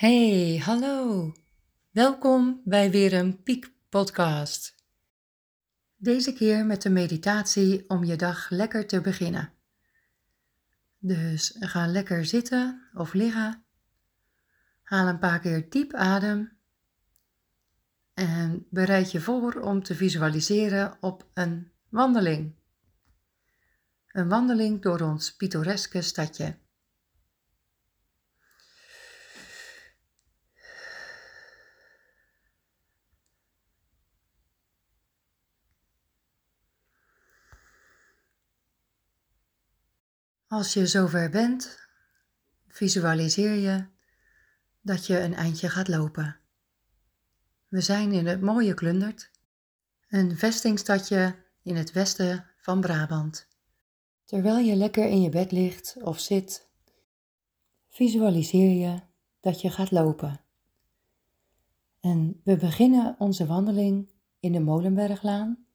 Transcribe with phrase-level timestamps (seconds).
[0.00, 1.32] Hey, hallo.
[1.90, 4.74] Welkom bij weer een Piek podcast.
[5.96, 9.52] Deze keer met de meditatie om je dag lekker te beginnen.
[10.98, 13.64] Dus ga lekker zitten of liggen.
[14.82, 16.52] Haal een paar keer diep adem.
[18.14, 22.54] En bereid je voor om te visualiseren op een wandeling.
[24.06, 26.56] Een wandeling door ons pittoreske stadje.
[40.50, 41.78] Als je zover bent,
[42.68, 43.86] visualiseer je
[44.80, 46.36] dat je een eindje gaat lopen.
[47.68, 49.30] We zijn in het mooie Klundert,
[50.08, 53.48] een vestingstadje in het westen van Brabant.
[54.24, 56.68] Terwijl je lekker in je bed ligt of zit,
[57.88, 59.00] visualiseer je
[59.40, 60.40] dat je gaat lopen.
[62.00, 64.08] En we beginnen onze wandeling
[64.40, 65.66] in de Molenberglaan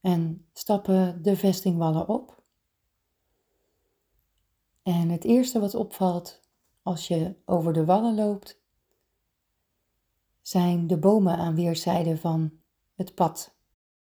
[0.00, 2.41] en stappen de vestingwallen op
[4.82, 6.40] en het eerste wat opvalt
[6.82, 8.60] als je over de wallen loopt,
[10.40, 12.52] zijn de bomen aan weerszijden van
[12.94, 13.54] het pad.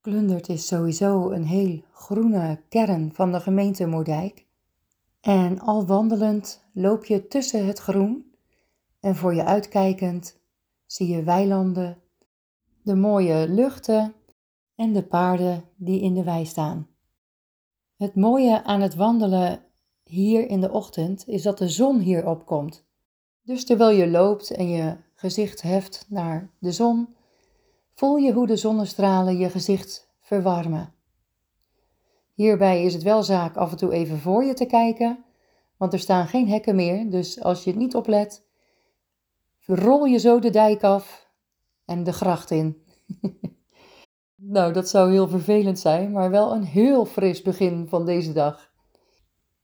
[0.00, 4.46] Klundert is sowieso een heel groene kern van de gemeente Moerdijk.
[5.20, 8.34] En al wandelend loop je tussen het groen
[9.00, 10.38] en voor je uitkijkend
[10.86, 11.98] zie je weilanden,
[12.82, 14.14] de mooie luchten
[14.74, 16.88] en de paarden die in de wei staan.
[17.96, 19.65] Het mooie aan het wandelen
[20.08, 22.84] hier in de ochtend is dat de zon hier opkomt.
[23.42, 27.14] Dus terwijl je loopt en je gezicht heft naar de zon,
[27.94, 30.94] voel je hoe de zonnestralen je gezicht verwarmen.
[32.34, 35.24] Hierbij is het wel zaak af en toe even voor je te kijken,
[35.76, 38.46] want er staan geen hekken meer, dus als je het niet oplet,
[39.60, 41.30] rol je zo de dijk af
[41.84, 42.82] en de gracht in.
[44.56, 48.74] nou, dat zou heel vervelend zijn, maar wel een heel fris begin van deze dag.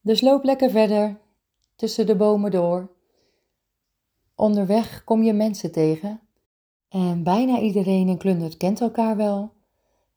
[0.03, 1.21] Dus loop lekker verder,
[1.77, 2.91] tussen de bomen door.
[4.35, 6.21] Onderweg kom je mensen tegen.
[6.89, 9.53] En bijna iedereen in Klundert kent elkaar wel.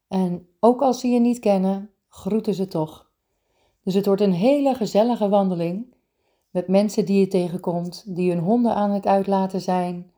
[0.08, 3.10] En ook als ze je niet kennen, groeten ze toch.
[3.84, 5.94] Dus het wordt een hele gezellige wandeling.
[6.50, 10.12] Met mensen die je tegenkomt, die hun honden aan het uitlaten zijn.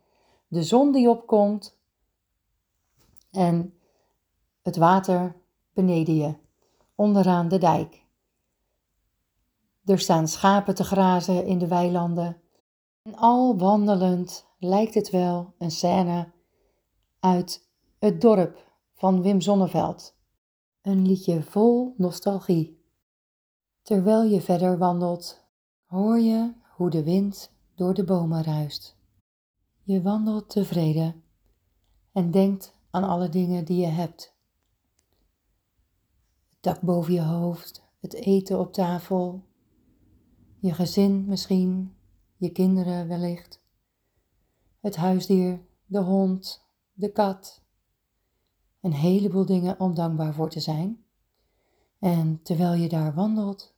[0.48, 1.78] De zon die opkomt.
[3.32, 3.74] En
[4.62, 5.36] het water
[5.74, 6.34] beneden je,
[6.96, 8.06] onderaan de dijk.
[9.88, 12.42] Er staan schapen te grazen in de weilanden.
[13.02, 16.32] En al wandelend lijkt het wel een scène
[17.20, 20.16] uit het dorp van Wim Sonneveld.
[20.82, 22.82] Een liedje vol nostalgie.
[23.82, 25.46] Terwijl je verder wandelt,
[25.86, 28.98] hoor je hoe de wind door de bomen ruist.
[29.84, 31.24] Je wandelt tevreden
[32.12, 34.36] en denkt aan alle dingen die je hebt.
[36.50, 39.47] Het dak boven je hoofd, het eten op tafel,
[40.68, 41.96] je gezin misschien,
[42.36, 43.62] je kinderen wellicht,
[44.80, 47.62] het huisdier, de hond, de kat.
[48.82, 51.06] Een heleboel dingen om dankbaar voor te zijn.
[52.00, 53.76] En terwijl je daar wandelt,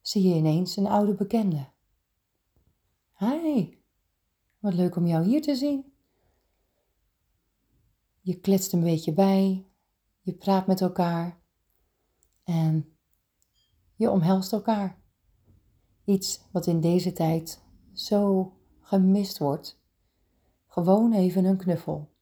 [0.00, 1.68] zie je ineens een oude bekende.
[3.18, 3.78] Hi,
[4.58, 5.92] wat leuk om jou hier te zien.
[8.20, 9.66] Je kletst een beetje bij,
[10.20, 11.40] je praat met elkaar
[12.44, 12.96] en
[13.94, 15.02] je omhelst elkaar.
[16.04, 19.82] Iets wat in deze tijd zo gemist wordt.
[20.66, 22.12] Gewoon even een knuffel.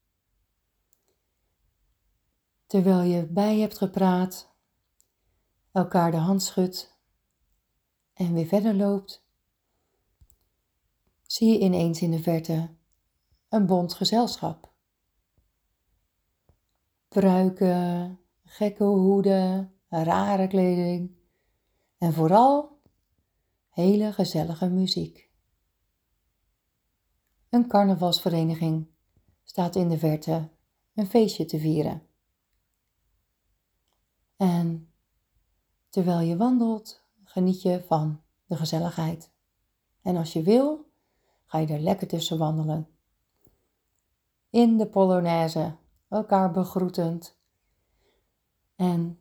[2.66, 4.54] Terwijl je bij hebt gepraat,
[5.72, 6.98] elkaar de hand schudt
[8.12, 9.26] en weer verder loopt,
[11.22, 12.70] zie je ineens in de verte
[13.48, 14.72] een bond gezelschap.
[17.08, 21.16] Pruiken, gekke hoeden, rare kleding
[21.98, 22.71] en vooral
[23.72, 25.30] hele gezellige muziek.
[27.48, 28.86] Een carnavalsvereniging
[29.44, 30.48] staat in de verte
[30.94, 32.02] een feestje te vieren.
[34.36, 34.92] En
[35.88, 39.30] terwijl je wandelt, geniet je van de gezelligheid.
[40.02, 40.90] En als je wil,
[41.44, 42.88] ga je er lekker tussen wandelen.
[44.50, 45.76] In de Polonaise,
[46.08, 47.38] elkaar begroetend.
[48.76, 49.20] En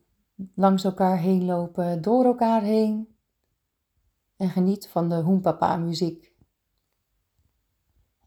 [0.54, 3.16] langs elkaar heen lopen, door elkaar heen
[4.42, 6.32] en geniet van de hoempapa muziek.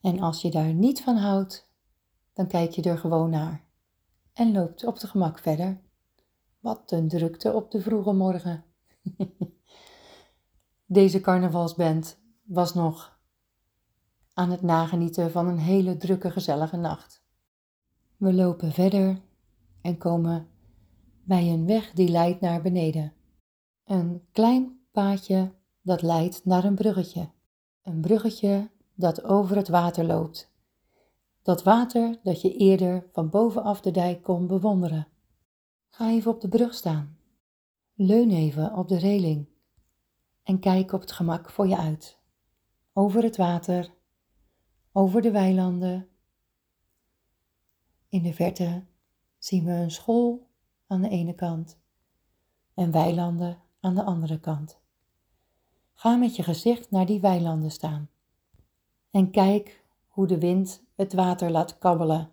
[0.01, 1.69] En als je daar niet van houdt,
[2.33, 3.63] dan kijk je er gewoon naar
[4.33, 5.81] en loopt op de gemak verder.
[6.59, 8.63] Wat een drukte op de vroege morgen.
[10.85, 13.19] Deze carnavalsband was nog
[14.33, 17.23] aan het nagenieten van een hele drukke, gezellige nacht.
[18.17, 19.21] We lopen verder
[19.81, 20.47] en komen
[21.23, 23.13] bij een weg die leidt naar beneden.
[23.83, 25.54] Een klein paadje
[25.85, 27.29] dat leidt naar een bruggetje.
[27.81, 30.53] Een bruggetje dat over het water loopt.
[31.41, 35.07] Dat water dat je eerder van bovenaf de dijk kon bewonderen.
[35.89, 37.17] Ga even op de brug staan.
[37.93, 39.47] Leun even op de reling
[40.43, 42.19] en kijk op het gemak voor je uit.
[42.93, 43.93] Over het water,
[44.91, 46.07] over de weilanden.
[48.09, 48.85] In de verte
[49.37, 50.49] zien we een school
[50.87, 51.79] aan de ene kant
[52.73, 54.83] en weilanden aan de andere kant.
[55.97, 58.09] Ga met je gezicht naar die weilanden staan
[59.15, 62.29] en kijk hoe de wind het water laat kabbelen,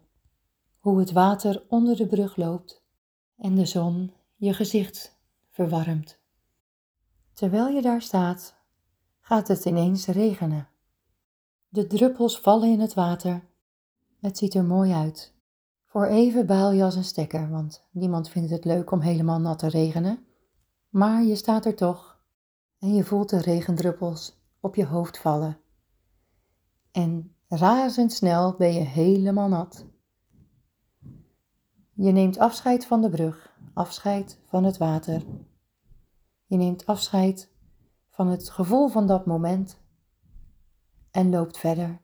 [0.79, 2.83] hoe het water onder de brug loopt
[3.37, 5.19] en de zon je gezicht
[5.51, 6.19] verwarmt.
[7.33, 8.55] Terwijl je daar staat,
[9.21, 10.69] gaat het ineens regenen.
[11.69, 13.49] De druppels vallen in het water.
[14.21, 15.35] Het ziet er mooi uit.
[15.87, 19.59] Voor even baal je als een stekker, want niemand vindt het leuk om helemaal nat
[19.59, 20.27] te regenen.
[20.89, 22.12] Maar je staat er toch
[22.83, 25.59] en je voelt de regendruppels op je hoofd vallen.
[26.91, 29.87] En razendsnel ben je helemaal nat.
[31.93, 35.23] Je neemt afscheid van de brug, afscheid van het water.
[36.47, 37.51] Je neemt afscheid
[38.11, 39.81] van het gevoel van dat moment
[41.11, 42.03] en loopt verder,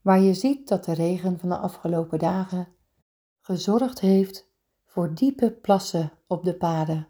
[0.00, 2.68] waar je ziet dat de regen van de afgelopen dagen
[3.40, 4.50] gezorgd heeft
[4.84, 7.08] voor diepe plassen op de paden.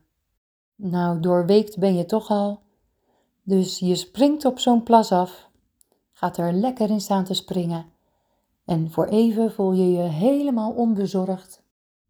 [0.75, 2.63] Nou, doorweekt ben je toch al,
[3.44, 5.49] dus je springt op zo'n plas af,
[6.12, 7.93] gaat er lekker in staan te springen
[8.64, 11.62] en voor even voel je je helemaal onbezorgd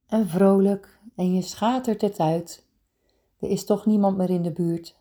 [0.07, 2.67] en vrolijk en je schatert het uit.
[3.41, 4.97] Er is toch niemand meer in de buurt.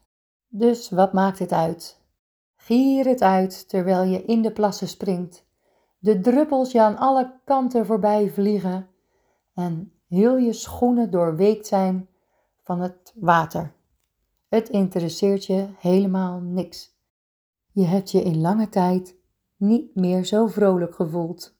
[0.47, 2.01] Dus wat maakt het uit?
[2.55, 5.45] Gier het uit terwijl je in de plassen springt.
[5.99, 8.87] De druppels je aan alle kanten voorbij vliegen
[9.53, 12.07] en heel je schoenen doorweekt zijn
[12.61, 13.73] van het water.
[14.53, 16.95] Het interesseert je helemaal niks.
[17.71, 19.15] Je hebt je in lange tijd
[19.55, 21.55] niet meer zo vrolijk gevoeld.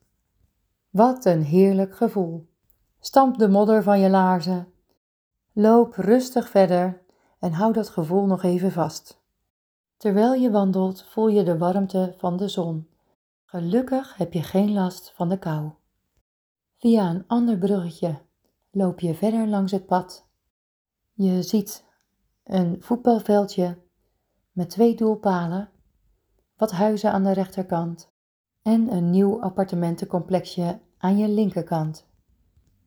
[0.89, 2.49] Wat een heerlijk gevoel.
[2.99, 4.67] Stamp de modder van je laarzen.
[5.53, 7.01] Loop rustig verder
[7.39, 9.21] en hou dat gevoel nog even vast.
[9.97, 12.87] Terwijl je wandelt voel je de warmte van de zon.
[13.45, 15.69] Gelukkig heb je geen last van de kou.
[16.77, 18.19] Via een ander bruggetje
[18.71, 20.27] loop je verder langs het pad.
[21.13, 21.91] Je ziet
[22.43, 23.77] een voetbalveldje
[24.51, 25.69] met twee doelpalen,
[26.57, 28.11] wat huizen aan de rechterkant
[28.61, 32.05] en een nieuw appartementencomplexje aan je linkerkant.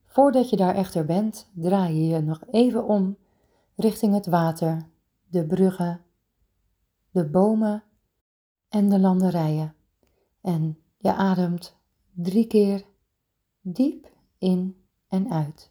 [0.05, 3.17] Voordat je daar echter bent, draai je je nog even om
[3.75, 4.89] richting het water,
[5.27, 6.01] de bruggen,
[7.11, 7.83] de bomen
[8.69, 9.75] en de landerijen.
[10.41, 11.77] En je ademt
[12.13, 12.85] drie keer
[13.61, 15.71] diep in en uit.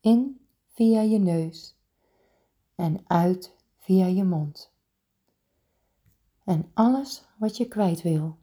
[0.00, 1.78] In via je neus
[2.74, 4.72] en uit via je mond.
[6.44, 8.38] En alles wat je kwijt wil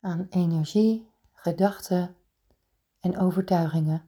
[0.00, 2.16] aan energie, gedachten
[3.00, 4.02] en overtuigingen,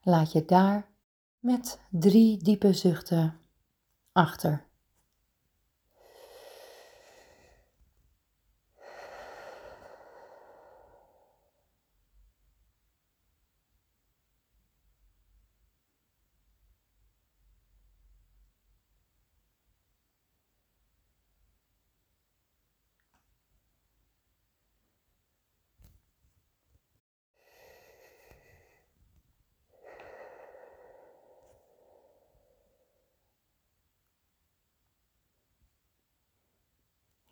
[0.00, 0.90] laat je daar
[1.38, 3.38] met drie diepe zuchten
[4.12, 4.64] achter.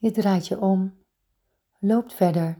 [0.04, 0.98] Je draait je om,
[1.78, 2.58] loopt verder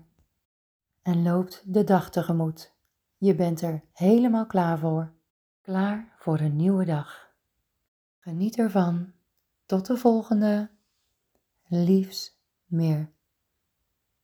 [1.03, 2.75] en loopt de dag tegemoet.
[3.17, 5.13] Je bent er helemaal klaar voor.
[5.61, 7.35] Klaar voor een nieuwe dag.
[8.19, 9.13] Geniet ervan.
[9.67, 10.71] Tot de volgende.
[11.67, 13.11] Liefs meer.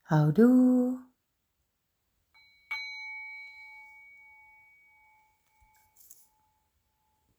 [0.01, 1.10] Houdoe.